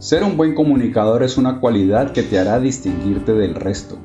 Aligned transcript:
Ser 0.00 0.24
un 0.24 0.38
buen 0.38 0.54
comunicador 0.54 1.22
es 1.22 1.36
una 1.36 1.60
cualidad 1.60 2.12
que 2.12 2.22
te 2.22 2.38
hará 2.38 2.58
distinguirte 2.58 3.34
del 3.34 3.54
resto. 3.54 3.98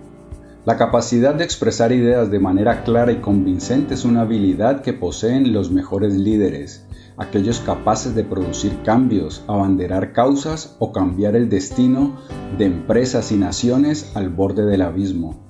La 0.66 0.76
capacidad 0.76 1.34
de 1.34 1.46
expresar 1.46 1.94
ideas 1.94 2.30
de 2.30 2.38
manera 2.38 2.84
clara 2.84 3.14
y 3.14 3.22
convincente 3.22 3.94
es 3.94 4.04
una 4.04 4.24
habilidad 4.24 4.82
que 4.82 4.92
poseen 4.92 5.54
los 5.54 5.72
mejores 5.72 6.14
líderes, 6.16 6.86
aquellos 7.16 7.62
capaces 7.62 8.14
de 8.14 8.26
producir 8.26 8.82
cambios, 8.84 9.46
abanderar 9.48 10.12
causas 10.12 10.76
o 10.80 10.92
cambiar 10.92 11.38
el 11.38 11.48
destino 11.48 12.18
de 12.58 12.66
empresas 12.66 13.32
y 13.32 13.38
naciones 13.38 14.12
al 14.16 14.28
borde 14.28 14.66
del 14.66 14.82
abismo. 14.82 15.46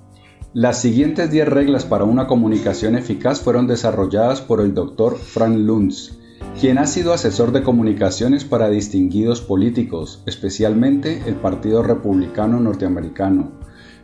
Las 0.54 0.80
siguientes 0.80 1.32
10 1.32 1.48
reglas 1.48 1.86
para 1.86 2.04
una 2.04 2.28
comunicación 2.28 2.96
eficaz 2.96 3.42
fueron 3.42 3.66
desarrolladas 3.66 4.42
por 4.42 4.62
el 4.62 4.76
Dr. 4.76 5.18
Frank 5.18 5.58
Luntz, 5.58 6.20
quien 6.60 6.78
ha 6.78 6.88
sido 6.88 7.14
asesor 7.14 7.52
de 7.52 7.64
comunicaciones 7.64 8.46
para 8.46 8.70
distinguidos 8.70 9.42
políticos, 9.42 10.24
especialmente 10.26 11.24
el 11.26 11.36
Partido 11.36 11.84
Republicano 11.84 12.60
Norteamericano, 12.60 13.52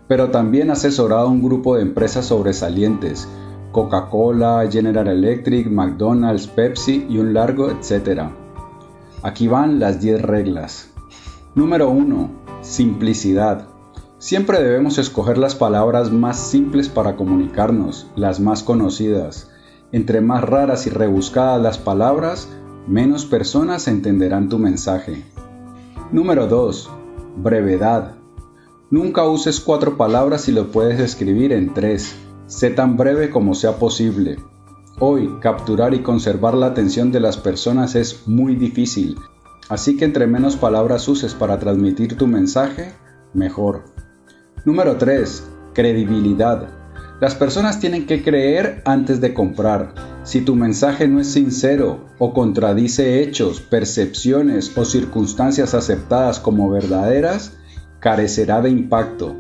pero 0.08 0.32
también 0.32 0.70
ha 0.70 0.74
asesorado 0.74 1.28
a 1.28 1.32
un 1.32 1.42
grupo 1.42 1.76
de 1.76 1.84
empresas 1.84 2.26
sobresalientes, 2.26 3.28
Coca-Cola, 3.72 4.68
General 4.70 5.08
Electric, 5.08 5.70
McDonald's, 5.70 6.48
Pepsi 6.48 7.06
y 7.10 7.20
un 7.20 7.34
largo 7.34 7.70
etcétera. 7.70 8.36
Aquí 9.24 9.48
van 9.48 9.80
las 9.80 10.02
10 10.02 10.22
reglas. 10.22 10.90
Número 11.56 11.90
1. 11.90 12.30
Simplicidad. 12.62 13.68
Siempre 14.18 14.62
debemos 14.62 14.98
escoger 14.98 15.38
las 15.38 15.56
palabras 15.56 16.12
más 16.12 16.38
simples 16.38 16.90
para 16.90 17.16
comunicarnos, 17.16 18.08
las 18.16 18.40
más 18.40 18.64
conocidas. 18.64 19.51
Entre 19.92 20.22
más 20.22 20.44
raras 20.44 20.88
y 20.88 20.90
rebuscadas 20.90 21.62
las 21.62 21.78
palabras, 21.78 22.50
menos 22.88 23.26
personas 23.26 23.88
entenderán 23.88 24.48
tu 24.48 24.58
mensaje. 24.58 25.24
Número 26.12 26.48
2. 26.48 26.90
Brevedad. 27.38 28.16
Nunca 28.90 29.26
uses 29.26 29.60
cuatro 29.60 29.98
palabras 29.98 30.42
si 30.42 30.52
lo 30.52 30.72
puedes 30.72 31.00
escribir 31.00 31.52
en 31.52 31.74
tres. 31.74 32.16
Sé 32.48 32.70
tan 32.70 32.98
breve 32.98 33.30
como 33.30 33.54
sea 33.54 33.78
posible. 33.78 34.38
Hoy, 35.00 35.38
capturar 35.42 35.94
y 35.94 36.04
conservar 36.04 36.54
la 36.54 36.68
atención 36.68 37.12
de 37.12 37.22
las 37.22 37.38
personas 37.38 37.96
es 37.96 38.28
muy 38.28 38.56
difícil, 38.56 39.18
así 39.70 39.98
que 39.98 40.06
entre 40.06 40.28
menos 40.28 40.58
palabras 40.58 41.08
uses 41.08 41.34
para 41.34 41.58
transmitir 41.60 42.18
tu 42.18 42.28
mensaje, 42.28 42.94
mejor. 43.34 43.86
Número 44.66 44.98
3. 44.98 45.50
Credibilidad. 45.74 46.81
Las 47.22 47.36
personas 47.36 47.80
tienen 47.80 48.08
que 48.08 48.24
creer 48.24 48.82
antes 48.84 49.22
de 49.22 49.36
comprar. 49.36 49.94
Si 50.24 50.42
tu 50.42 50.56
mensaje 50.56 51.08
no 51.08 51.20
es 51.20 51.32
sincero 51.32 52.08
o 52.18 52.34
contradice 52.34 53.22
hechos, 53.22 53.62
percepciones 53.62 54.76
o 54.76 54.86
circunstancias 54.86 55.76
aceptadas 55.76 56.40
como 56.40 56.72
verdaderas, 56.72 57.60
carecerá 58.00 58.64
de 58.64 58.72
impacto. 58.72 59.36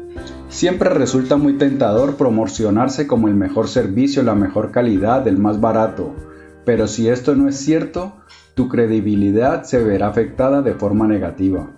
Siempre 0.47 0.91
resulta 0.91 1.37
muy 1.37 1.57
tentador 1.57 2.17
promocionarse 2.17 3.07
como 3.07 3.27
el 3.27 3.33
mejor 3.33 3.67
servicio, 3.67 4.21
la 4.21 4.35
mejor 4.35 4.69
calidad, 4.69 5.27
el 5.27 5.39
más 5.39 5.59
barato. 5.59 6.13
Pero 6.63 6.87
si 6.87 7.09
esto 7.09 7.35
no 7.35 7.49
es 7.49 7.55
cierto, 7.55 8.13
tu 8.53 8.69
credibilidad 8.69 9.63
se 9.63 9.83
verá 9.83 10.09
afectada 10.09 10.61
de 10.61 10.75
forma 10.75 11.07
negativa. 11.07 11.71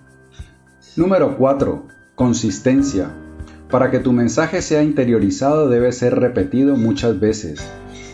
Número 0.98 1.38
4. 1.38 1.88
Consistencia. 2.16 3.23
Para 3.74 3.90
que 3.90 3.98
tu 3.98 4.12
mensaje 4.14 4.62
sea 4.62 4.84
interiorizado 4.84 5.68
debe 5.68 5.92
ser 5.94 6.20
repetido 6.20 6.76
muchas 6.76 7.20
veces. 7.20 7.60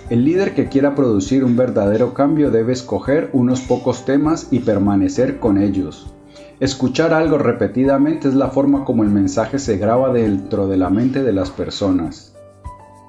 El 0.10 0.24
líder 0.24 0.56
que 0.56 0.70
quiera 0.70 0.96
producir 0.96 1.44
un 1.44 1.58
verdadero 1.58 2.14
cambio 2.14 2.50
debe 2.50 2.72
escoger 2.72 3.30
unos 3.34 3.60
pocos 3.60 4.06
temas 4.06 4.48
y 4.52 4.60
permanecer 4.60 5.38
con 5.42 5.58
ellos. 5.58 6.14
Escuchar 6.62 7.14
algo 7.14 7.38
repetidamente 7.38 8.30
es 8.30 8.36
la 8.36 8.48
forma 8.48 8.86
como 8.86 9.04
el 9.04 9.10
mensaje 9.10 9.60
se 9.60 9.76
graba 9.76 10.14
dentro 10.14 10.70
de 10.70 10.78
la 10.78 10.90
mente 10.90 11.24
de 11.24 11.34
las 11.34 11.50
personas. 11.50 12.34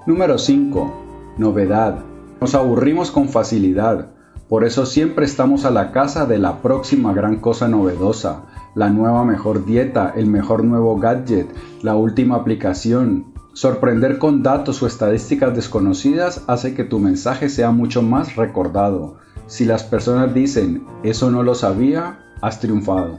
Número 0.04 0.36
5. 0.36 1.36
Novedad. 1.38 2.00
Nos 2.40 2.56
aburrimos 2.56 3.12
con 3.12 3.28
facilidad, 3.28 4.08
por 4.48 4.64
eso 4.64 4.86
siempre 4.86 5.24
estamos 5.24 5.64
a 5.64 5.70
la 5.70 5.92
casa 5.92 6.26
de 6.26 6.38
la 6.38 6.60
próxima 6.62 7.12
gran 7.12 7.36
cosa 7.36 7.68
novedosa, 7.68 8.46
la 8.74 8.90
nueva 8.90 9.24
mejor 9.24 9.64
dieta, 9.64 10.12
el 10.16 10.26
mejor 10.26 10.64
nuevo 10.64 10.96
gadget, 10.98 11.48
la 11.82 11.96
última 11.96 12.36
aplicación. 12.36 13.26
Sorprender 13.52 14.18
con 14.18 14.42
datos 14.42 14.82
o 14.82 14.86
estadísticas 14.86 15.54
desconocidas 15.54 16.44
hace 16.46 16.74
que 16.74 16.84
tu 16.84 16.98
mensaje 16.98 17.48
sea 17.48 17.72
mucho 17.72 18.02
más 18.02 18.36
recordado. 18.36 19.16
Si 19.46 19.64
las 19.64 19.82
personas 19.82 20.32
dicen, 20.32 20.84
eso 21.02 21.30
no 21.30 21.42
lo 21.42 21.54
sabía, 21.54 22.20
has 22.40 22.60
triunfado. 22.60 23.18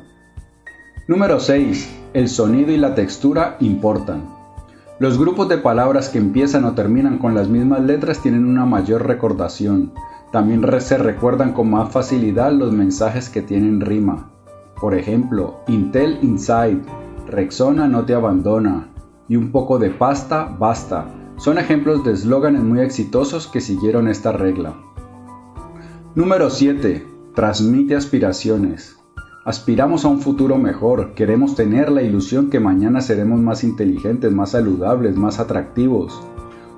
Número 1.07 1.40
6. 1.40 1.97
El 2.13 2.29
sonido 2.29 2.72
y 2.72 2.78
la 2.78 2.95
textura 2.95 3.57
importan. 3.59 4.29
Los 5.00 5.17
grupos 5.17 5.50
de 5.50 5.57
palabras 5.57 6.09
que 6.09 6.19
empiezan 6.19 6.63
o 6.63 6.73
terminan 6.73 7.17
con 7.17 7.35
las 7.35 7.50
mismas 7.50 7.81
letras 7.81 8.22
tienen 8.22 8.45
una 8.45 8.66
mayor 8.66 9.07
recordación. 9.07 9.94
También 10.31 10.63
se 10.79 10.97
recuerdan 10.97 11.53
con 11.53 11.69
más 11.69 11.91
facilidad 11.91 12.53
los 12.53 12.72
mensajes 12.72 13.29
que 13.29 13.41
tienen 13.41 13.81
rima. 13.81 14.31
Por 14.80 14.96
ejemplo, 14.96 15.59
Intel 15.68 16.20
Inside, 16.22 16.82
Rexona 17.28 17.88
no 17.88 18.06
te 18.06 18.14
abandona 18.14 18.90
y 19.28 19.36
un 19.36 19.52
poco 19.52 19.80
de 19.80 19.90
pasta 19.90 20.56
basta. 20.59 21.08
Son 21.38 21.58
ejemplos 21.58 22.04
de 22.04 22.12
eslóganes 22.12 22.62
muy 22.64 22.82
exitosos 22.82 23.48
que 23.48 23.62
siguieron 23.62 24.08
esta 24.08 24.32
regla. 24.32 24.76
Número 26.16 26.50
7. 26.50 27.08
Transmite 27.34 27.96
aspiraciones. 27.96 28.98
Aspiramos 29.46 30.06
a 30.06 30.09
un 30.09 30.20
futuro 30.20 30.58
mejor, 30.58 31.16
queremos 31.16 31.56
tener 31.56 31.90
la 31.90 32.03
ilusión 32.03 32.52
que 32.52 32.59
mañana 32.59 33.02
seremos 33.02 33.40
más 33.40 33.64
inteligentes, 33.64 34.32
más 34.32 34.52
saludables, 34.52 35.16
más 35.16 35.40
atractivos. 35.40 36.22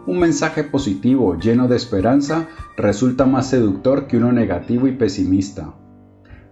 Un 0.06 0.20
mensaje 0.20 0.64
positivo, 0.64 1.36
lleno 1.38 1.68
de 1.68 1.76
esperanza, 1.76 2.48
resulta 2.78 3.26
más 3.26 3.50
seductor 3.50 4.08
que 4.08 4.18
uno 4.18 4.32
negativo 4.32 4.88
y 4.88 4.92
pesimista. 4.92 5.74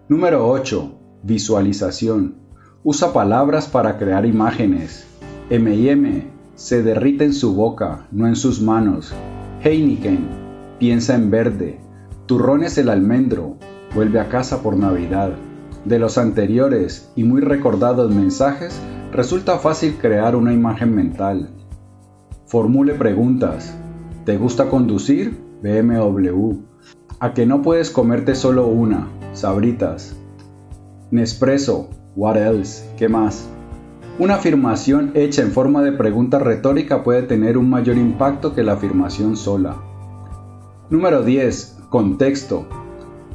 Número 0.10 0.50
8. 0.50 1.01
Visualización. 1.24 2.36
Usa 2.84 3.14
palabras 3.14 3.68
para 3.68 4.00
crear 4.00 4.26
imágenes. 4.26 5.06
M&M 5.52 6.28
se 6.56 6.82
derrite 6.82 7.26
en 7.26 7.34
su 7.34 7.54
boca, 7.54 8.08
no 8.12 8.28
en 8.28 8.36
sus 8.36 8.60
manos. 8.60 9.14
Heineken 9.64 10.28
piensa 10.80 11.14
en 11.14 11.30
verde. 11.30 11.80
Turrones 12.26 12.78
el 12.80 12.90
almendro 12.90 13.58
vuelve 13.94 14.20
a 14.20 14.30
casa 14.30 14.64
por 14.64 14.76
Navidad. 14.76 15.34
De 15.86 16.00
los 16.00 16.18
anteriores 16.18 17.12
y 17.16 17.24
muy 17.24 17.42
recordados 17.42 18.12
mensajes, 18.14 18.80
resulta 19.12 19.60
fácil 19.60 19.98
crear 20.02 20.36
una 20.36 20.54
imagen 20.54 20.96
mental. 20.96 21.50
Formule 22.48 22.96
preguntas. 22.96 23.76
¿Te 24.26 24.38
gusta 24.38 24.70
conducir? 24.70 25.40
BMW. 25.62 26.54
¿A 27.20 27.36
que 27.36 27.46
no 27.46 27.62
puedes 27.62 27.92
comerte 27.92 28.34
solo 28.34 28.66
una? 28.66 29.08
Sabritas. 29.34 30.16
Nespresso, 31.12 31.90
what 32.16 32.38
else? 32.38 32.90
¿Qué 32.98 33.10
más? 33.10 33.50
Una 34.18 34.36
afirmación 34.36 35.12
hecha 35.14 35.42
en 35.42 35.52
forma 35.52 35.82
de 35.82 35.92
pregunta 35.92 36.40
retórica 36.40 37.04
puede 37.04 37.24
tener 37.24 37.58
un 37.58 37.70
mayor 37.70 37.98
impacto 37.98 38.56
que 38.56 38.64
la 38.64 38.74
afirmación 38.74 39.36
sola. 39.36 39.76
Número 40.90 41.22
10. 41.22 41.80
Contexto. 41.90 42.66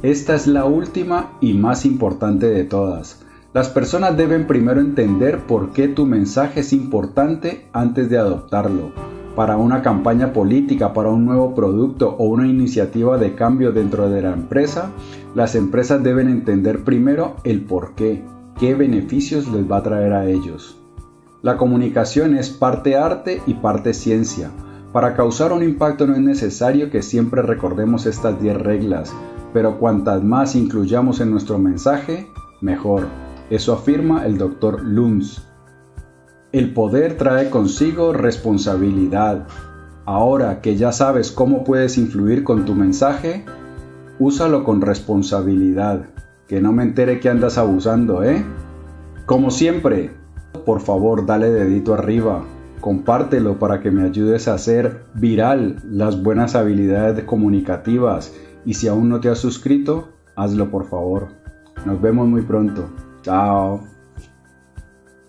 Esta 0.01 0.33
es 0.33 0.47
la 0.47 0.65
última 0.65 1.37
y 1.39 1.53
más 1.53 1.85
importante 1.85 2.47
de 2.47 2.63
todas. 2.63 3.23
Las 3.53 3.69
personas 3.69 4.17
deben 4.17 4.47
primero 4.47 4.81
entender 4.81 5.45
por 5.45 5.71
qué 5.71 5.87
tu 5.87 6.07
mensaje 6.07 6.61
es 6.61 6.73
importante 6.73 7.67
antes 7.73 8.09
de 8.09 8.17
adoptarlo 8.17 9.06
para 9.37 9.55
una 9.55 9.83
campaña 9.83 10.33
política, 10.33 10.93
para 10.93 11.09
un 11.09 11.23
nuevo 11.23 11.53
producto 11.53 12.15
o 12.17 12.25
una 12.25 12.47
iniciativa 12.47 13.19
de 13.19 13.35
cambio 13.35 13.71
dentro 13.71 14.09
de 14.09 14.23
la 14.23 14.33
empresa, 14.33 14.89
las 15.35 15.53
empresas 15.53 16.01
deben 16.01 16.27
entender 16.27 16.83
primero 16.83 17.35
el 17.43 17.61
por 17.61 17.93
qué, 17.93 18.25
qué 18.59 18.73
beneficios 18.73 19.47
les 19.51 19.71
va 19.71 19.77
a 19.77 19.83
traer 19.83 20.13
a 20.13 20.25
ellos. 20.25 20.79
La 21.43 21.55
comunicación 21.55 22.35
es 22.35 22.49
parte 22.49 22.95
arte 22.95 23.43
y 23.45 23.53
parte 23.53 23.93
ciencia. 23.93 24.49
Para 24.91 25.15
causar 25.15 25.53
un 25.53 25.61
impacto 25.61 26.07
no 26.07 26.15
es 26.15 26.21
necesario 26.21 26.89
que 26.89 27.03
siempre 27.03 27.43
recordemos 27.43 28.07
estas 28.07 28.41
10 28.41 28.57
reglas, 28.57 29.13
pero 29.53 29.77
cuantas 29.77 30.23
más 30.23 30.55
incluyamos 30.55 31.19
en 31.19 31.29
nuestro 31.29 31.59
mensaje, 31.59 32.27
mejor. 32.59 33.05
Eso 33.51 33.73
afirma 33.73 34.25
el 34.25 34.39
Dr. 34.39 34.81
Luns. 34.81 35.46
El 36.53 36.73
poder 36.73 37.17
trae 37.17 37.49
consigo 37.49 38.13
responsabilidad. 38.13 39.47
Ahora 40.05 40.61
que 40.61 40.77
ya 40.77 40.93
sabes 40.93 41.29
cómo 41.31 41.65
puedes 41.65 41.97
influir 41.97 42.45
con 42.45 42.63
tu 42.63 42.73
mensaje, 42.73 43.43
úsalo 44.17 44.63
con 44.63 44.81
responsabilidad. 44.81 46.05
Que 46.47 46.61
no 46.61 46.71
me 46.71 46.83
entere 46.83 47.19
que 47.19 47.27
andas 47.27 47.57
abusando, 47.57 48.23
¿eh? 48.23 48.45
Como 49.25 49.51
siempre, 49.51 50.11
por 50.65 50.79
favor 50.79 51.25
dale 51.25 51.49
dedito 51.49 51.93
arriba, 51.93 52.45
compártelo 52.79 53.59
para 53.59 53.81
que 53.81 53.91
me 53.91 54.03
ayudes 54.03 54.47
a 54.47 54.53
hacer 54.53 55.03
viral 55.15 55.81
las 55.83 56.23
buenas 56.23 56.55
habilidades 56.55 57.25
comunicativas 57.25 58.33
y 58.65 58.75
si 58.75 58.87
aún 58.87 59.09
no 59.09 59.19
te 59.19 59.27
has 59.27 59.39
suscrito, 59.39 60.13
hazlo 60.37 60.71
por 60.71 60.85
favor. 60.85 61.27
Nos 61.85 62.01
vemos 62.01 62.25
muy 62.29 62.43
pronto. 62.43 62.89
Chao. 63.23 63.96